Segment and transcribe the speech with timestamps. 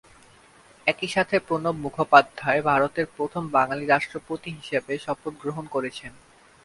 [0.87, 6.11] একই সাথে প্রণব মুখোপাধ্যায় ভারতের প্রথম বাঙালি রাষ্ট্রপতি হিসেবে শপথ গ্রহণ করেছেন।